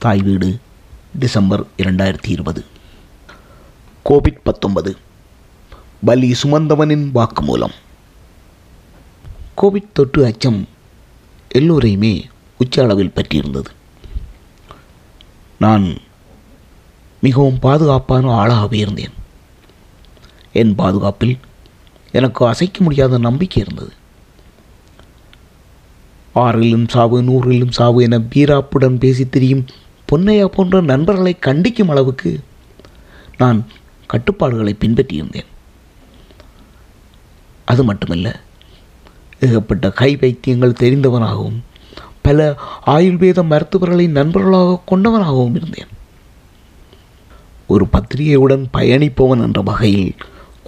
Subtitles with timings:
[0.00, 0.58] தாய் வீடு
[1.18, 2.64] டிசம்பர் இரண்டாயிரத்தி இருபது.
[4.04, 4.96] கோவிட் பத்தொன்பது.
[6.04, 7.72] பலி சுமந்தவனின் வாக்குமூலம்.
[9.62, 10.68] கோவிட் தொற்று அச்சம்
[11.54, 12.24] எல்லோரையுமே
[12.58, 13.64] உச்ச அளவில் பற்றியிருந்தது.
[15.58, 15.96] நான்
[17.20, 19.12] மிகவும் பாதுகாப்பான ஆளாகவே இருந்தேன்.
[20.52, 21.38] என் பாதுகாப்பில்
[22.12, 23.92] எனக்கு அசைக்க முடியாத நம்பிக்கை இருந்தது.
[26.34, 29.66] ஆறிலும் சாவு நூறிலும் சாவு என வீராப்புடன் பேசி திரியும்
[30.10, 32.40] பொன்னையா போன்ற நண்பர்களை கண்டிக்கும் அளவுக்கு
[33.38, 33.58] நான்
[34.06, 35.50] கட்டுப்பாடுகளை பின்பற்றியிருந்தேன்.
[37.64, 38.28] அது மட்டுமல்ல
[39.40, 41.58] ஏகப்பட்ட கை வைத்தியங்கள் தெரிந்தவனாகவும்
[42.22, 42.56] பல
[42.86, 45.92] ஆயுர்வேத மருத்துவர்களை நண்பர்களாக கொண்டவனாகவும் இருந்தேன்.
[47.66, 50.14] ஒரு பத்திரிகையுடன் பயணிப்பவன் என்ற வகையில்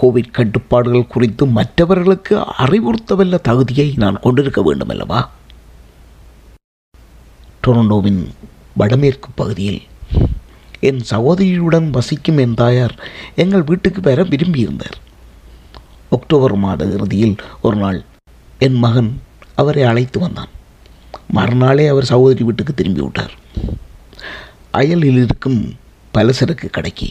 [0.02, 5.20] கோவிட் கட்டுப்பாடுகள் குறித்து மற்றவர்களுக்கு அறிவுறுத்தவல்ல தகுதியை நான் கொண்டிருக்க வேண்டும் அல்லவா
[7.66, 8.22] டொரண்டோவின்
[8.74, 9.82] வடமேற்கு பகுதியில்.
[10.80, 12.94] என் சகோதரியுடன் வசிக்கும் என் தாயார்
[13.34, 14.96] எங்கள் வீட்டுக்கு பெற விரும்பியிருந்தார்.
[16.10, 18.04] அக்டோபர் மாத இறுதியில் ஒரு நாள்
[18.58, 19.20] என் மகன்
[19.54, 20.48] அவரை அழைத்து வந்தான்.
[21.28, 23.34] மறுநாளே அவர் சகோதரி வீட்டுக்கு திரும்பி விட்டார்.
[24.70, 25.76] அயலில் இருக்கும்
[26.14, 27.08] பலசரக்கு கடைக்கு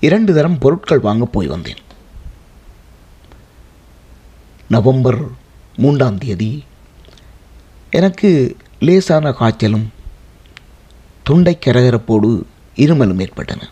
[0.00, 1.82] இரண்டு தரம் பொருட்கள் வாங்க போய் வந்தேன்.
[4.68, 5.20] நவம்பர்
[5.76, 6.64] மூன்றாம் தேதி
[7.90, 9.86] எனக்கு லேசான காய்ச்சலும்
[11.28, 12.30] தொண்டை கரகரப்போடு
[12.82, 13.68] இருமலும் ஏற்பட்டன.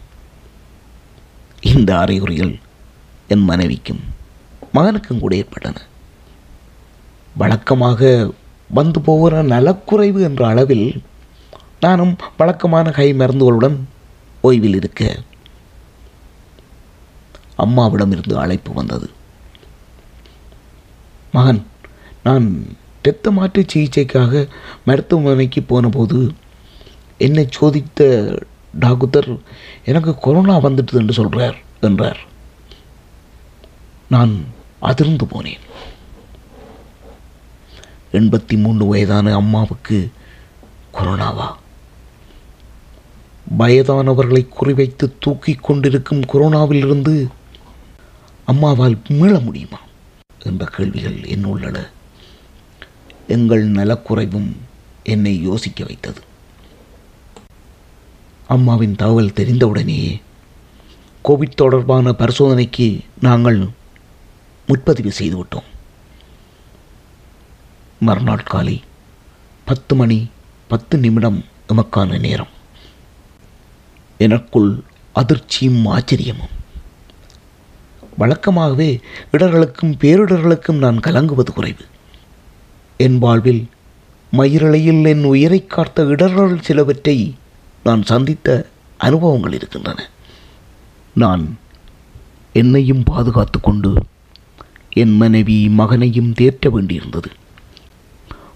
[1.70, 2.52] இந்த அறையுறிகள்
[3.32, 4.02] என் மனைவிக்கும்
[4.74, 5.76] மகனுக்கும் கூட ஏற்பட்டன.
[7.40, 8.10] வழக்கமாக
[8.78, 10.86] வந்து போகிற நலக்குறைவு என்ற அளவில்
[11.80, 13.76] நானும் வழக்கமான கை மருந்துகளுடன்
[14.42, 15.02] ஓய்வில் இருக்க
[17.64, 19.08] அம்மாவிடமிருந்து அழைப்பு வந்தது.
[21.32, 21.62] மகன்
[22.26, 22.46] நான்
[23.02, 24.48] இரத்த மாற்று சிகிச்சைக்காக
[24.88, 26.18] மருத்துவமனைக்கு போனபோது
[27.20, 28.00] என்னை சோதித்த
[28.74, 29.28] டாக்டர்
[29.84, 32.20] எனக்கு கொரோனா வந்துட்டது என்று சொல்கிறார் என்றார்.
[34.08, 34.44] நான்
[34.78, 35.62] அதிர்ந்து போனேன்.
[38.12, 40.10] எண்பத்தி மூன்று வயதான அம்மாவுக்கு
[40.94, 41.48] கொரோனாவா?
[43.58, 47.28] வயதானவர்களை குறிவைத்து தூக்கி கொண்டிருக்கும் கொரோனாவிலிருந்து
[48.46, 49.78] அம்மாவால் மீள முடியுமா?
[50.44, 51.86] என்ற கேள்விகள் என்னுள்ளன
[53.28, 54.56] எங்கள் நலக்குறைவும்
[55.02, 56.28] என்னை யோசிக்க வைத்தது.
[58.50, 60.20] அம்மாவின் தகவல் தெரிந்தவுடனேயே
[61.24, 63.68] கோவிட் தொடர்பான பரிசோதனைக்கு நாங்கள்
[64.66, 65.68] முற்பதிவு செய்துவிட்டோம்
[68.00, 68.82] மறுநாள் காலை
[69.64, 70.30] பத்து மணி
[70.68, 72.48] பத்து நிமிடம் எமக்கான நேரம்.
[74.18, 74.82] எனக்குள்
[75.14, 76.54] அதிர்ச்சியும் ஆச்சரியமும்.
[78.18, 79.00] வழக்கமாகவே
[79.30, 81.84] இடர்களுக்கும் பேரிடர்களுக்கும் நான் கலங்குவது குறைவு.
[82.96, 83.68] என் வாழ்வில்
[84.32, 87.34] மயிரலையில் என் உயிரை காத்த இடர்கள் சிலவற்றை
[87.84, 88.68] நான் சந்தித்த
[88.98, 90.08] அனுபவங்கள் இருக்கின்றன.
[91.14, 91.58] நான்
[92.52, 93.90] என்னையும் பாதுகாத்து கொண்டு
[95.02, 97.30] என் மனைவி மகனையும் தேற்ற வேண்டியிருந்தது.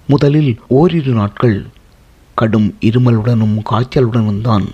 [0.06, 1.66] முதலில் ஓரிரு நாட்கள்
[2.34, 4.66] கடும் இருமலுடனும் காய்ச்சலுடனும் தான்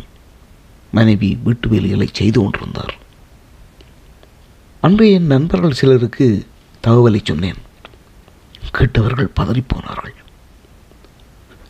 [0.90, 2.94] மனைவி வீட்டு வேலைகளை செய்து கொண்டிருந்தார்.
[4.80, 6.46] அன்று என் நண்பர்கள் சிலருக்கு
[6.86, 7.60] தகவலை சொன்னேன்.
[8.72, 10.16] கேட்டவர்கள் பதறிப்போனார்கள்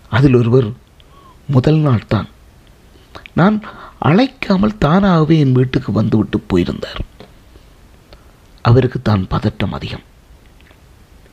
[0.09, 0.69] அதில் ஒருவர்
[1.47, 2.29] முதல் நாள் தான்
[3.35, 3.63] நான்
[4.05, 7.01] அழைக்காமல் தானாகவே என் வீட்டுக்கு வந்துவிட்டு போயிருந்தார்.
[8.63, 10.03] அவருக்கு தான் பதட்டம் அதிகம்.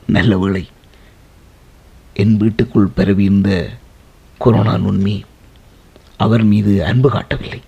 [0.06, 0.68] நல்ல வேளை
[2.14, 3.70] என் வீட்டுக்குள் பரவியிருந்த
[4.38, 5.22] கொரோனா நுண்மி
[6.16, 7.60] அவர் மீது அன்பு காட்டவில்லை.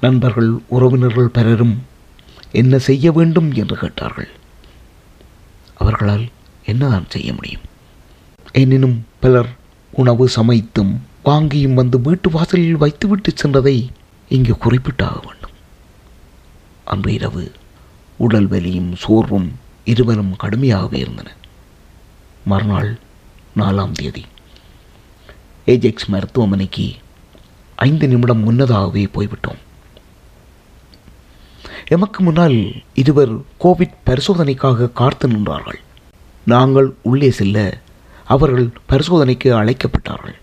[0.00, 1.82] நண்பர்கள் உறவினர்கள் பலரும்
[2.52, 4.28] என்ன செய்ய வேண்டும் என்று கேட்டார்கள்.
[5.74, 6.28] அவர்களால்
[6.64, 7.60] என்னதான் செய்ய முடியும்?
[8.52, 9.48] எனினும் பலர்
[9.92, 10.92] உணவு சமைத்தும்
[11.24, 13.88] வாங்கியும் வந்து வீட்டு வாசலில் வைத்துவிட்டு சென்றதை
[14.28, 15.50] இங்கு குறிப்பிட்டாக வேண்டும்.
[16.84, 17.52] அன்று இரவு
[18.16, 19.52] உடல் வலியும் சோர்வும்
[19.84, 21.30] இருவரும் கடுமையாகவே இருந்தன.
[22.44, 22.98] மறுநாள்
[23.56, 24.24] நாலாம் தேதி.
[25.66, 26.94] ஏஜெக்ஸ் மருத்துவமனைக்கு
[27.76, 29.60] ஐந்து நிமிடம் முன்னதாகவே போய்விட்டோம்.
[31.88, 35.80] எமக்கு முன்னால் இருவர் கோவிட் பரிசோதனைக்காக காத்து நின்றார்கள்.
[36.44, 37.78] நாங்கள் உள்ளே செல்ல
[38.24, 40.40] அவர்கள் பரிசோதனைக்கு அழைக்கப்பட்டார்கள்.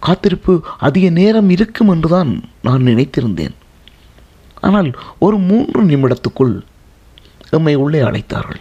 [0.00, 3.54] காத்திருப்பு அதிக நேரம் இருக்கும் என்றுதான் நான் நினைத்திருந்தேன்.
[4.60, 6.60] ஆனால் ஒரு மூன்று நிமிடத்துக்குள்
[7.50, 8.60] எம்மை உள்ளே அழைத்தார்கள்.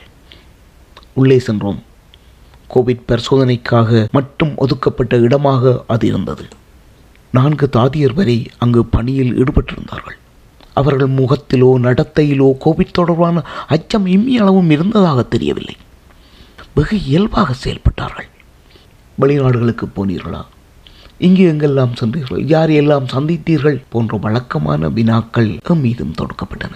[1.13, 1.83] உள்ளே சென்றோம்.
[2.75, 6.47] கோவிட் பரிசோதனைக்காக மட்டும் ஒதுக்கப்பட்ட இடமாக அது இருந்தது.
[7.31, 10.17] நான்கு தாதியர் வரை அங்கு பணியில் ஈடுபட்டிருந்தார்கள்.
[10.73, 15.75] அவர்கள் முகத்திலோ நடத்தையிலோ கோவிட் தொடர்பான அச்சம் இம்மி அளவும் இருந்ததாக தெரியவில்லை.
[16.75, 18.29] வெகு இயல்பாக செயல்பட்டார்கள்.
[19.21, 20.45] வெளிநாடுகளுக்கு போனீர்களா?
[21.19, 26.75] இங்கு எங்கெல்லாம் சென்றீர்கள் யார் எல்லாம் சந்தித்தீர்கள் போன்ற வழக்கமான வினாக்கள் மீதும் தொடுக்கப்பட்டன.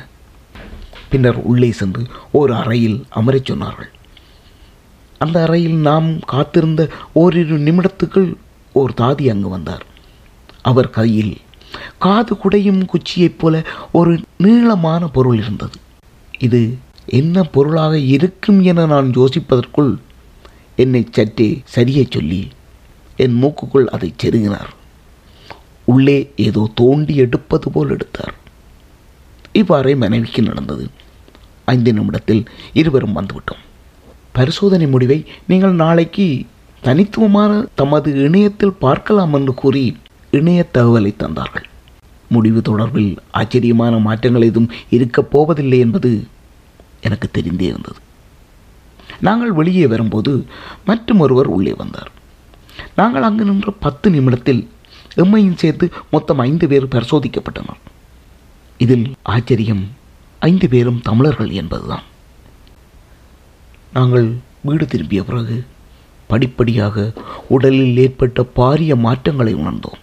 [1.10, 3.92] பின்னர் உள்ளே சென்று ஒரு அறையில் அமரச் சொன்னார்கள்.
[5.18, 8.34] அந்த அறையில் நாம் காத்திருந்த ஓரிரு நிமிடத்துக்குள்
[8.74, 9.86] ஒரு தாதி அங்கு வந்தார்.
[10.62, 11.38] அவர் கையில்
[11.98, 15.78] காது குடையும் குச்சியைப் போல ஒரு நீளமான பொருள் இருந்தது.
[16.40, 19.94] இது என்ன பொருளாக இருக்கும் என நான் யோசிப்பதற்குள்
[20.76, 22.48] என்னை சற்றே சரியச் சொல்லி
[23.16, 24.70] என் மூக்குக்குள் அதை செருகினார்.
[25.86, 28.36] உள்ளே ஏதோ தோண்டி எடுப்பது போல் எடுத்தார்.
[29.52, 30.90] இவ்வாறே மனைவிக்கு நடந்தது.
[31.66, 33.62] ஐந்து நிமிடத்தில் இருவரும் வந்துவிட்டோம்.
[34.32, 36.46] பரிசோதனை முடிவை நீங்கள் நாளைக்கு
[36.82, 39.98] தனித்துவமான தமது இணையத்தில் பார்க்கலாம் என்று கூறி
[40.32, 41.64] இணைய தகவலை தந்தார்கள்.
[42.28, 46.28] முடிவு தொடர்பில் ஆச்சரியமான மாற்றங்கள் எதுவும் இருக்கப் போவதில்லை என்பது
[47.02, 48.00] எனக்கு தெரிந்தே இருந்தது.
[49.20, 50.46] நாங்கள் வெளியே வரும்போது
[50.86, 52.12] மற்றும் ஒருவர் உள்ளே வந்தார்.
[52.96, 54.70] நாங்கள் அங்கு நின்ற பத்து நிமிடத்தில்
[55.16, 57.82] எம்மையும் சேர்த்து மொத்தம் ஐந்து பேர் பரிசோதிக்கப்பட்டனர்.
[58.78, 59.90] இதில் ஆச்சரியம்
[60.40, 62.04] ஐந்து பேரும் தமிழர்கள் என்பதுதான்.
[63.94, 65.66] நாங்கள் வீடு திரும்பிய பிறகு
[66.28, 67.14] படிப்படியாக
[67.48, 70.00] உடலில் ஏற்பட்ட பாரிய மாற்றங்களை உணர்ந்தோம்.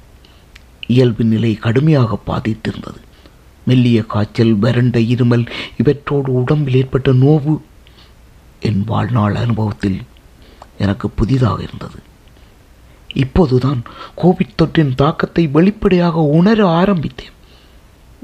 [0.86, 3.00] இயல்பு நிலை கடுமையாக பாதித்திருந்தது.
[3.64, 5.46] மெல்லிய காய்ச்சல் வறண்ட இருமல்
[5.82, 7.60] இவற்றோடு உடம்பில் ஏற்பட்ட நோவு
[8.60, 9.98] என் வாழ்நாள் அனுபவத்தில்
[10.78, 11.98] எனக்கு புதிதாக இருந்தது.
[13.14, 13.82] இப்போதுதான்
[14.16, 17.36] கோவிட் தொற்றின் தாக்கத்தை வெளிப்படையாக உணர ஆரம்பித்தேன்.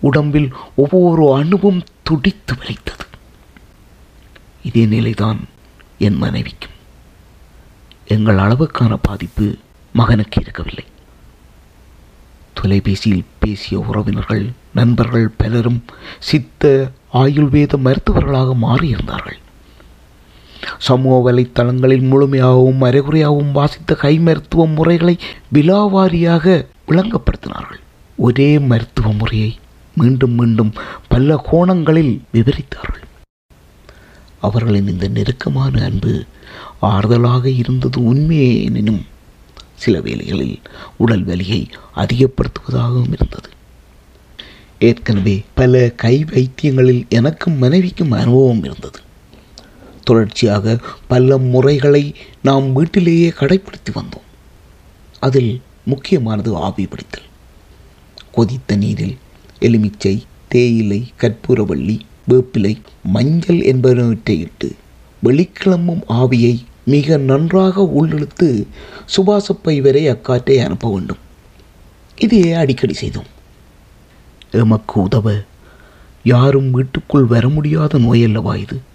[0.01, 3.05] உடம்பில் ஒவ்வொரு அணுவும் துடித்து வலித்தது
[4.63, 5.41] இதே நிலைதான்
[5.99, 6.73] என் மனைவிக்கும்.
[8.07, 9.59] எங்கள் அளவுக்கான பாதிப்பு
[9.93, 10.85] மகனுக்கு இருக்கவில்லை.
[12.55, 15.85] தொலைபேசியில் பேசிய உறவினர்கள் நண்பர்கள் பலரும்
[16.19, 19.39] சித்த ஆயுள்வேத மருத்துவர்களாக மாறியிருந்தார்கள்.
[20.79, 25.19] சமூக வலைத்தளங்களில் முழுமையாகவும் அரைகுறையாகவும் வாசித்த கை மருத்துவ முறைகளை
[25.53, 27.81] விலாவாரியாக விளங்கப்படுத்தினார்கள்.
[28.17, 29.59] ஒரே மருத்துவ முறையை
[29.97, 30.73] மீண்டும் மீண்டும்
[31.09, 33.03] பல கோணங்களில் விவரித்தார்கள்.
[34.41, 36.25] அவர்களின் இந்த நெருக்கமான அன்பு
[36.83, 39.03] ஆறுதலாக இருந்தது உண்மையே எனினும்
[39.75, 40.61] சில வேளைகளில்
[40.97, 43.49] உடல் வலியை அதிகப்படுத்துவதாகவும் இருந்தது.
[44.79, 49.01] ஏற்கனவே பல கை வைத்தியங்களில் எனக்கும் மனைவிக்கும் அனுபவம் இருந்தது.
[50.05, 54.27] தொடர்ச்சியாக பல முறைகளை நாம் வீட்டிலேயே கடைபிடித்து வந்தோம்.
[55.21, 57.29] அதில் முக்கியமானது ஆவி பிடித்தல்.
[58.37, 59.17] கொதித்த நீரில்
[59.61, 64.75] எலுமிச்சை தேயிலை கற்பூரவள்ளி வேப்பிலை மஞ்சள் என்பனவற்றை இட்டு
[65.25, 68.67] வெளிக்கிளம்பும் ஆவியை மிக நன்றாக உள்ளிழுத்து
[69.17, 71.17] சுபாசப்பை வரை அக்காற்றை அனுப்ப வேண்டும்.
[72.19, 73.31] இதையே அடிக்கடி செய்தோம்.
[74.51, 75.37] எமக்கு உதவ
[76.25, 78.93] யாரும் வீட்டுக்குள் வர முடியாத நோயல்லவா இது?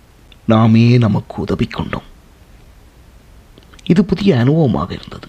[0.51, 2.07] நாமே நமக்கு உதவி கொண்டோம்.
[3.83, 5.27] இது புதிய அனுபவமாக இருந்தது.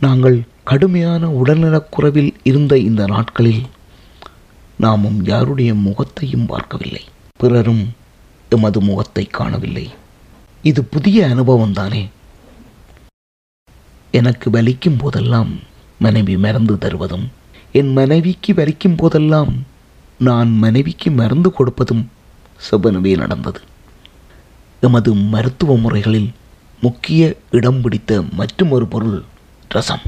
[0.00, 3.62] நாங்கள் கடுமையான உடல்நலக்குறைவில் இருந்த இந்த நாட்களில்
[4.78, 7.04] நாமும் யாருடைய முகத்தையும் பார்க்கவில்லை.
[7.36, 7.84] பிறரும்
[8.48, 9.86] எமது முகத்தை காணவில்லை.
[10.62, 12.02] இது புதிய அனுபவம் தானே?
[14.10, 15.50] எனக்கு வலிக்கும் போதெல்லாம்
[15.98, 17.26] மனைவி மறந்து தருவதும்
[17.72, 19.52] என் மனைவிக்கு வலிக்கும் போதெல்லாம்
[20.18, 22.04] நான் மனைவிக்கு மறந்து கொடுப்பதும்
[22.66, 23.60] செவ்வனவே நடந்தது.
[24.80, 26.30] எமது மருத்துவ முறைகளில்
[26.80, 29.22] முக்கிய இடம் பிடித்த மற்றும் ஒரு பொருள்
[29.68, 30.04] ரசம்.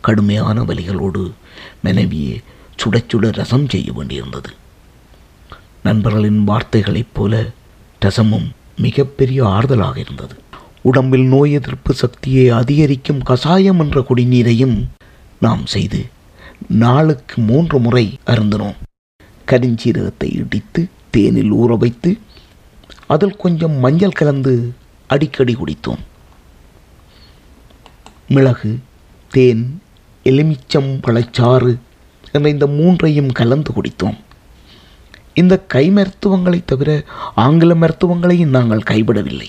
[0.00, 1.32] கடுமையான வலிகளோடு
[1.82, 2.40] மனைவியே
[2.80, 4.50] சுட சுட ரசம் செய்ய வேண்டியிருந்தது.
[5.82, 7.46] நண்பர்களின் வார்த்தைகளைப் போல
[8.02, 10.34] ரசமும் மிகப்பெரிய ஆறுதலாக இருந்தது.
[10.82, 14.76] உடம்பில் நோய் எதிர்ப்பு சக்தியை அதிகரிக்கும் கசாயம் என்ற குடிநீரையும்
[15.40, 16.06] நாம் செய்து
[16.68, 18.78] நாளுக்கு மூன்று முறை அருந்தினோம்.
[19.46, 22.18] கரிஞ்சீரகத்தை இடித்து தேனில் ஊற வைத்து
[23.10, 24.74] அதில் கொஞ்சம் மஞ்சள் கலந்து
[25.06, 25.98] அடிக்கடி குடித்தோம்.
[28.28, 28.78] மிளகு
[29.30, 29.82] தேன்
[30.24, 31.78] எலுமிச்சம் பழச்சாறு
[32.32, 34.16] என்ற இந்த மூன்றையும் கலந்து குடித்தோம்.
[35.34, 39.46] இந்த கை மருத்துவங்களைத் தவிர ஆங்கில மருத்துவங்களையும் நாங்கள் கைவிடவில்லை.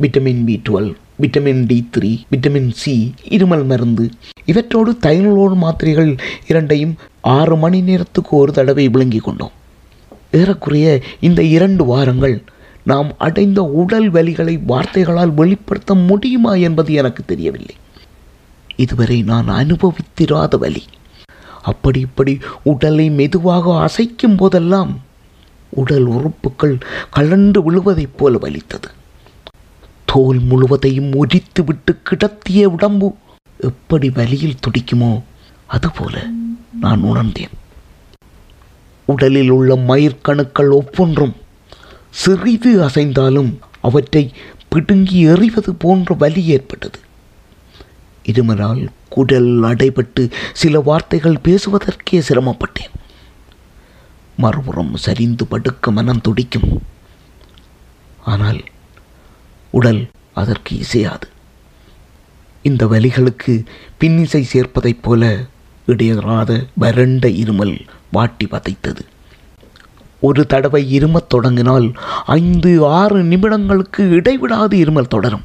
[0.00, 4.10] Vitamin B twelve vitamin D three vitamin C இருமல் மருந்து
[4.46, 6.16] இவற்றோடு தைலோடு மாத்திரைகள்
[6.48, 9.50] இரண்டையும் ஆறு மணி நேரத்துக்கு ஒரு தடவை விளங்கி கொண்டோம்.
[10.32, 12.42] ஏறக்குறைய இந்த இரண்டு வாரங்கள்
[12.84, 17.74] நாம் அடைந்த உடல் வலிகளை வார்த்தைகளால் வெளிப்படுத்த முடியுமா என்பது எனக்கு தெரியவில்லை.
[18.76, 20.84] இதுவரை நான் அனுபவித்திராத வலி.
[21.62, 25.00] அப்படி இப்படி உடலை மெதுவாக அசைக்கும் போதெல்லாம்
[25.68, 26.78] உடல் உறுப்புகள்
[27.16, 28.88] கலண்டு விழுவதைப் போல வலித்தது.
[30.06, 33.14] தோல் முழுவதையும் உரித்து விட்டு கிடத்திய உடம்பு
[33.60, 35.22] எப்படி வலியில் துடிக்குமோ
[35.66, 36.26] அதுபோல
[36.80, 37.54] நான் உணர்ந்தேன்.
[39.06, 41.34] உடலில் உள்ள மயிர்கணுக்கள் ஒவ்வொன்றும்
[42.10, 44.32] சிறிது அசைந்தாலும் அவற்றை
[44.68, 46.98] பிடுங்கி எறிவது போன்ற வலி ஏற்பட்டது.
[48.24, 52.92] இருமலால் குடல் அடைபட்டு சில வார்த்தைகள் பேசுவதற்கே சிரமப்பட்டேன்.
[54.36, 56.82] மறுபுறம் சரிந்து படுக்க மனம் துடிக்கும்.
[58.24, 58.62] ஆனால்
[59.70, 61.28] உடல் அதற்கு இசையாது.
[62.62, 63.64] இந்த வலிகளுக்கு
[64.00, 65.36] பின்னிசை சேர்ப்பதைப் போல
[65.86, 69.00] இடையறாத வறண்ட இருமல் வாட்டி வதைத்தது.
[70.20, 71.92] ஒரு தடவை இருமத் தொடங்கினால்
[72.26, 75.44] ஐந்து ஆறு நிமிடங்களுக்கு இடைவிடாது இருமல் தொடரும்.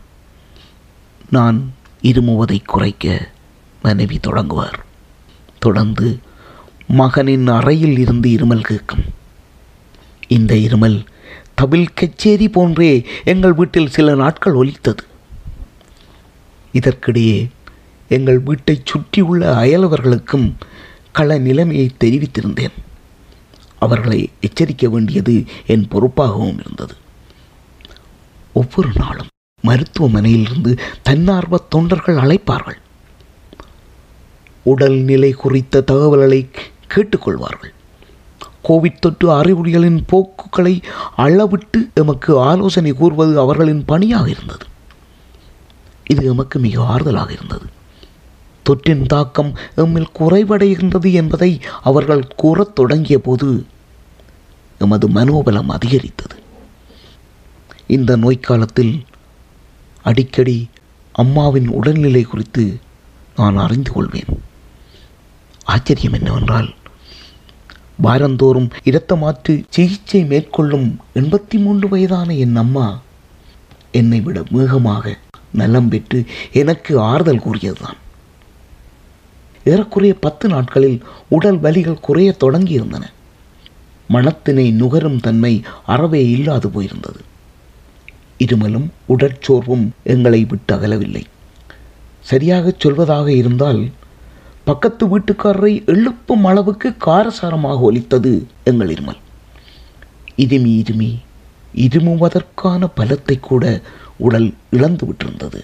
[1.29, 3.29] நான் இருமுவதை குறைக்க
[3.83, 4.85] மனைவி தொடங்குவார்.
[5.59, 6.19] தொடர்ந்து
[6.87, 9.03] மகனின் அறையில் இருந்து இருமல் கேட்கும்.
[10.27, 11.05] இந்த இருமல்
[11.61, 15.03] தபில் கச்சேரி போன்றே எங்கள் வீட்டில் சில நாட்கள் ஒலித்தது.
[16.73, 17.49] இதற்கிடையே
[18.07, 20.53] எங்கள் வீட்டைச் சுற்றியுள்ள அயலவர்களுக்கும்
[21.11, 22.73] கள நிலைமையை தெரிவித்திருந்தேன்.
[23.79, 26.95] அவர்களை எச்சரிக்க வேண்டியது என் பொறுப்பாகவும் இருந்தது.
[28.53, 29.27] ஒவ்வொரு நாளும்
[29.63, 32.77] மருத்துவமனையிலிருந்து தன்னார்வ தொண்டர்கள் அழைப்பார்கள்.
[34.63, 36.49] உடல்நிலை குறித்த தகவல்களை
[36.93, 37.73] கேட்டுக்கொள்வார்கள்.
[38.67, 40.81] கோவிட் தொற்று அறிகுறிகளின் போக்குகளை
[41.15, 44.65] அளவிட்டு எமக்கு ஆலோசனை கூறுவது அவர்களின் பணியாக இருந்தது.
[46.09, 47.65] இது எமக்கு மிக ஆறுதலாக இருந்தது.
[48.69, 53.65] தொற்றின் தாக்கம் எம்மில் குறைவடைகின்றது என்பதை அவர்கள் கூறத் தொடங்கிய போது
[54.79, 56.37] எமது மனோபலம் அதிகரித்தது.
[57.87, 59.05] இந்த நோய்க்காலத்தில்
[60.03, 60.69] அடிக்கடி
[61.11, 62.77] அம்மாவின் உடல்நிலை குறித்து
[63.35, 64.41] நான் அறிந்து கொள்வேன்.
[65.63, 66.73] ஆச்சரியம் என்னவென்றால்
[67.95, 73.01] வாரந்தோறும் இரத்த மாற்று சிகிச்சை மேற்கொள்ளும் எண்பத்தி மூன்று வயதான என் அம்மா
[73.91, 75.17] என்னை விட வேகமாக
[75.51, 77.97] நலம் பெற்று எனக்கு ஆறுதல் கூறியதுதான்.
[79.65, 83.03] ஏறக்குறைய பத்து நாட்களில் உடல் வலிகள் குறைய தொடங்கியிருந்தன.
[84.09, 87.21] மனத்தினை நுகரும் தன்மை அறவே இல்லாது போயிருந்தது.
[88.39, 91.23] இருமலும் உடற்சோர்வும் எங்களை விட்டு அகலவில்லை.
[92.19, 93.91] சரியாகச் சொல்வதாக இருந்தால்
[94.63, 99.19] பக்கத்து வீட்டுக்காரரை எழுப்பும் அளவுக்கு காரசாரமாக ஒலித்தது எங்கள் இருமல்.
[100.37, 101.11] இருமி இருமி
[101.75, 103.81] இருமுவதற்கான பலத்தை கூட
[104.17, 105.61] உடல் இழந்து விட்டிருந்தது.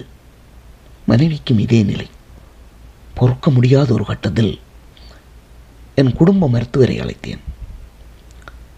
[1.06, 2.08] மனைவிக்கும் இதே நிலை.
[3.22, 4.54] பொறுக்க முடியாத ஒரு கட்டத்தில்
[5.96, 7.42] என் குடும்ப மருத்துவரை அழைத்தேன்.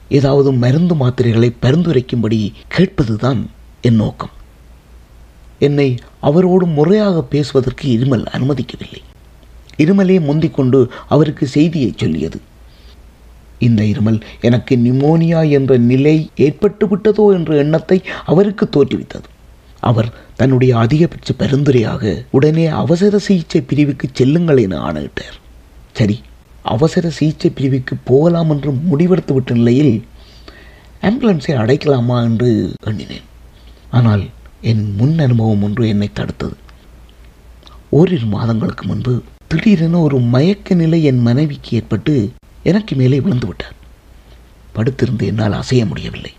[0.09, 2.39] ஏதாவது மருந்து மாத்திரைகளை பரிந்துரைக்கும்படி
[2.75, 3.41] கேட்பதுதான்
[3.81, 4.33] என் நோக்கம்.
[5.59, 9.01] என்னை அவரோடு முறையாக பேசுவதற்கு இருமல் அனுமதிக்கவில்லை.
[9.77, 12.39] இருமலே முந்திக்கொண்டு அவருக்கு செய்தியை சொல்லியது.
[13.59, 19.27] இந்த இருமல் எனக்கு நிமோனியா என்ற நிலை ஏற்பட்டு விட்டதோ என்ற எண்ணத்தை அவருக்கு தோற்றுவித்தது.
[19.89, 25.37] அவர் தன்னுடைய அதிகபட்ச பரிந்துரையாக உடனே அவசர சிகிச்சை பிரிவுக்கு செல்லுங்கள் என ஆணையிட்டார்.
[25.93, 26.17] சரி
[26.61, 29.93] அவசர சிகிச்சை பிரிவுக்கு போகலாம் என்று முடிவெடுத்து விட்ட நிலையில்
[31.01, 32.49] ஆம்புலன்ஸை அடைக்கலாமா என்று
[32.89, 33.27] எண்ணினேன்.
[33.89, 34.23] ஆனால்
[34.71, 36.57] என் முன் அனுபவம் ஒன்று என்னை தடுத்தது.
[37.89, 39.13] ஓரிரு மாதங்களுக்கு முன்பு
[39.47, 42.15] திடீரென ஒரு மயக்க நிலை என் மனைவிக்கு ஏற்பட்டு
[42.63, 43.77] எனக்கு மேலே விழுந்து விட்டார்.
[44.75, 46.33] படுத்திருந்து என்னால் அசைய முடியவில்லை.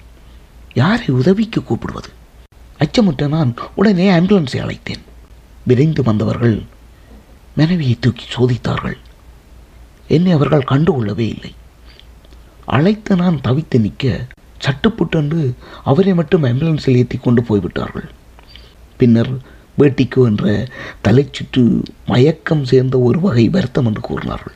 [0.75, 2.11] யாரை உதவிக்கு கூப்பிடுவது?
[2.79, 5.03] அச்சமுற்ற நான் உடனே ஆம்புலன்ஸை அழைத்தேன்.
[5.67, 6.63] விரைந்து வந்தவர்கள்
[7.57, 8.97] மனைவியை தூக்கி சோதித்தார்கள்.
[10.09, 11.55] என்னை அவர்கள் கண்டுகொள்ளவே இல்லை.
[12.65, 14.27] அழைத்து நான் தவித்து நிற்க
[14.65, 15.55] சட்டுப்புட்டென்று
[15.85, 18.11] அவரை மட்டும் ஆம்புலன்ஸில் ஏற்றி கொண்டு போய்விட்டார்கள்.
[18.97, 19.33] பின்னர்
[19.79, 20.69] வேட்டிக்கு என்ற
[21.05, 24.53] தலைச்சுற்று மயக்கம் சேர்ந்த ஒரு வகை வருத்தம் என்று கூறினார்கள்.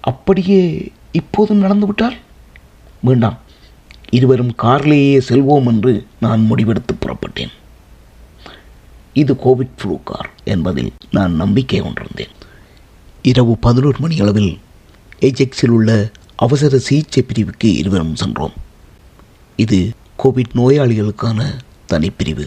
[0.00, 2.16] அப்படியே இப்போதும் நடந்துவிட்டால்?
[3.00, 3.38] வேண்டாம்.
[4.10, 7.50] இருவரும் கார்லேயே செல்வோம் என்று நான் முடிவெடுத்து புறப்பட்டேன்.
[9.12, 12.34] இது கோவிட் ஃப்ளூ கார் என்பதில் நான் நம்பிக்கை கொண்டிருந்தேன்.
[13.22, 14.58] இரவு பதினோரு மணி அளவில்
[15.20, 18.52] ஏஜெக்ஸில் உள்ள அவசர சிகிச்சை பிரிவுக்கு இருவரும் சென்றோம்.
[19.56, 19.90] இது
[20.24, 21.44] கோவிட் நோயாளிகளுக்கான
[21.92, 22.46] தனிப்பிரிவு.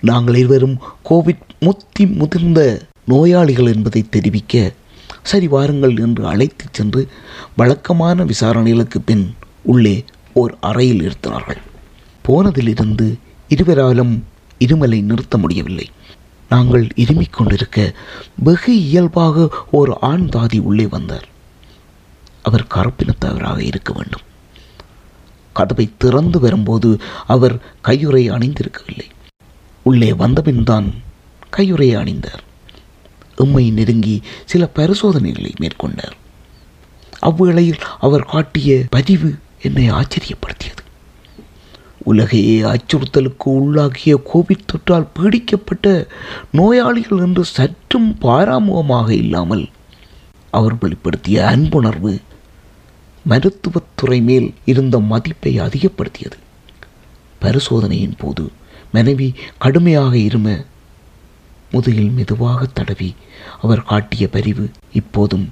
[0.00, 0.78] நாங்கள் இருவரும்
[1.10, 4.72] கோவிட் முத்தி முதிர்ந்த நோயாளிகள் என்பதை தெரிவிக்க
[5.22, 7.08] சரி வாருங்கள் என்று அழைத்துச் சென்று
[7.56, 11.60] வழக்கமான விசாரணைகளுக்கு பின் உள்ளே ஓர் அறையில் இருத்தினார்கள்
[12.28, 14.22] போனதிலிருந்து இருவராலும்
[14.58, 15.90] இருமலை நிறுத்த முடியவில்லை.
[16.48, 17.94] நாங்கள் இருமிக் கொண்டிருக்க
[18.34, 21.28] வெகு இயல்பாக ஒரு ஆண் தாதி உள்ளே வந்தார்.
[22.42, 24.20] அவர் கருப்பினத்தவராக இருக்க வேண்டும்.
[25.52, 29.08] கதவை திறந்து வரும்போது அவர் கையுறை அணிந்திருக்கவில்லை.
[29.82, 30.94] உள்ளே வந்தபின் தான்
[31.50, 32.42] கையுறையை அணிந்தார்.
[33.36, 36.12] எம்மை நெருங்கி சில பரிசோதனைகளை மேற்கொண்டார்.
[37.22, 40.82] அவ்வேளையில் அவர் காட்டிய பதிவு என்னை ஆச்சரியப்படுத்தியது.
[42.10, 45.86] உலகையே அச்சுறுத்தலுக்கு உள்ளாகிய கோவிட் தொற்றால் பீடிக்கப்பட்ட
[46.50, 49.64] நோயாளிகள் என்று சற்றும் பாராமுகமாக இல்லாமல்
[50.50, 52.12] அவர் வெளிப்படுத்திய அன்புணர்வு
[53.24, 56.38] மருத்துவத்துறை மேல் இருந்த மதிப்பை அதிகப்படுத்தியது.
[57.38, 58.44] பரிசோதனையின் போது
[58.92, 59.28] மனைவி
[59.58, 60.48] கடுமையாக இரும
[61.72, 63.10] முதுகில் மெதுவாக தடவி
[63.62, 65.46] அவர் காட்டிய பரிவு இப்போதும்